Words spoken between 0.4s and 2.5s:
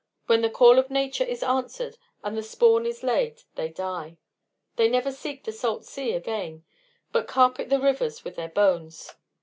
the call of nature is answered and the